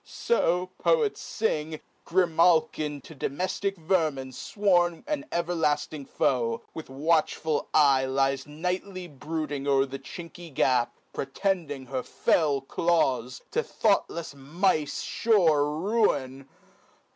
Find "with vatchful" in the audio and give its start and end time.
6.73-7.67